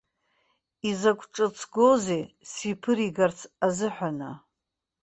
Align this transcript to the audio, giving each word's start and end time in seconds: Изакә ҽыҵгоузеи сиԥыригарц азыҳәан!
Изакә 0.89 1.25
ҽыҵгоузеи 1.33 2.23
сиԥыригарц 2.51 3.39
азыҳәан! 3.65 4.19